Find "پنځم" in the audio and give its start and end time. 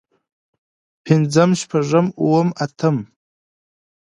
1.05-1.51